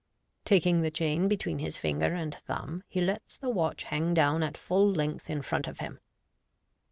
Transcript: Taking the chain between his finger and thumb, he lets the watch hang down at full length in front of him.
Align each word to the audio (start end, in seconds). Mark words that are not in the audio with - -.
Taking 0.45 0.81
the 0.81 0.89
chain 0.89 1.27
between 1.27 1.59
his 1.59 1.77
finger 1.77 2.15
and 2.15 2.33
thumb, 2.47 2.81
he 2.87 2.99
lets 2.99 3.37
the 3.37 3.51
watch 3.51 3.83
hang 3.83 4.15
down 4.15 4.41
at 4.41 4.57
full 4.57 4.91
length 4.91 5.29
in 5.29 5.43
front 5.43 5.67
of 5.67 5.77
him. 5.77 5.99